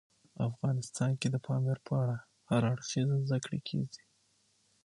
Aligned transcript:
افغانستان 0.47 1.11
کې 1.19 1.27
د 1.31 1.35
پامیر 1.45 1.77
په 1.87 1.91
اړه 2.03 2.17
هر 2.49 2.61
اړخیزه 2.71 3.15
زده 3.27 3.37
کړه 3.43 3.59
کېږي. 3.69 4.03